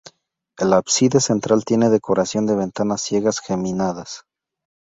El 0.57 0.73
ábside 0.73 1.19
central 1.19 1.63
tiene 1.63 1.91
decoración 1.91 2.47
de 2.47 2.55
ventanas 2.55 3.01
ciegas 3.03 3.37
geminadas. 3.39 4.23